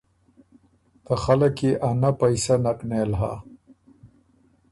[1.05, 3.33] ته خلق يې انۀ پئسۀ نک نېل هۀ۔